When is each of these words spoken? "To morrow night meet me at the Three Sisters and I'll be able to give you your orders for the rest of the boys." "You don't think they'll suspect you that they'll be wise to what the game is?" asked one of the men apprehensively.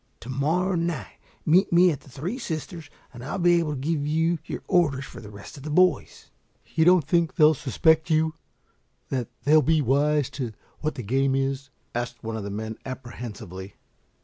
"To 0.21 0.29
morrow 0.29 0.73
night 0.73 1.19
meet 1.45 1.71
me 1.71 1.91
at 1.91 1.99
the 1.99 2.09
Three 2.09 2.39
Sisters 2.39 2.89
and 3.13 3.23
I'll 3.23 3.37
be 3.37 3.59
able 3.59 3.73
to 3.73 3.79
give 3.79 4.03
you 4.07 4.39
your 4.45 4.63
orders 4.67 5.05
for 5.05 5.19
the 5.21 5.29
rest 5.29 5.57
of 5.57 5.61
the 5.61 5.69
boys." 5.69 6.31
"You 6.73 6.85
don't 6.85 7.05
think 7.05 7.35
they'll 7.35 7.53
suspect 7.53 8.09
you 8.09 8.33
that 9.09 9.27
they'll 9.43 9.61
be 9.61 9.79
wise 9.79 10.31
to 10.31 10.53
what 10.79 10.95
the 10.95 11.03
game 11.03 11.35
is?" 11.35 11.69
asked 11.93 12.23
one 12.23 12.35
of 12.35 12.43
the 12.43 12.49
men 12.49 12.79
apprehensively. 12.83 13.75